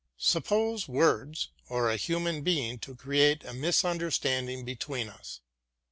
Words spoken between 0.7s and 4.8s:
words or a human being to create a misunderstanding